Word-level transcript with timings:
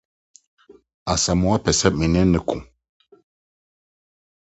Asamoa 1.13 1.57
pɛ 1.63 1.71
sɛ 1.79 1.87
me 1.97 2.05
ne 2.13 2.21
no 2.31 2.39
kɔ. 2.47 2.55